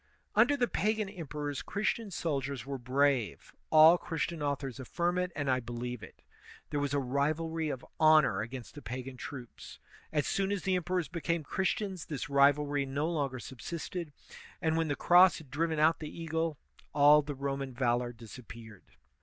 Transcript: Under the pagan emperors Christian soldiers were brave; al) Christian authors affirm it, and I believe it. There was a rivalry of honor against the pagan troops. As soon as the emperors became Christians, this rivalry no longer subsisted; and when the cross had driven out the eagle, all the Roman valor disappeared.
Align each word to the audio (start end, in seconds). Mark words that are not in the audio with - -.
Under 0.33 0.57
the 0.57 0.67
pagan 0.67 1.07
emperors 1.07 1.61
Christian 1.61 2.09
soldiers 2.09 2.65
were 2.65 2.79
brave; 2.79 3.53
al) 3.71 3.99
Christian 3.99 4.41
authors 4.41 4.79
affirm 4.79 5.19
it, 5.19 5.31
and 5.35 5.47
I 5.47 5.59
believe 5.59 6.01
it. 6.01 6.23
There 6.71 6.79
was 6.79 6.95
a 6.95 6.99
rivalry 6.99 7.69
of 7.69 7.85
honor 7.99 8.41
against 8.41 8.73
the 8.73 8.81
pagan 8.81 9.15
troops. 9.15 9.77
As 10.11 10.25
soon 10.25 10.51
as 10.51 10.63
the 10.63 10.75
emperors 10.75 11.07
became 11.07 11.43
Christians, 11.43 12.05
this 12.07 12.31
rivalry 12.31 12.83
no 12.87 13.07
longer 13.07 13.37
subsisted; 13.37 14.11
and 14.59 14.75
when 14.75 14.87
the 14.87 14.95
cross 14.95 15.37
had 15.37 15.51
driven 15.51 15.77
out 15.77 15.99
the 15.99 16.09
eagle, 16.09 16.57
all 16.95 17.21
the 17.21 17.35
Roman 17.35 17.71
valor 17.71 18.11
disappeared. 18.11 18.95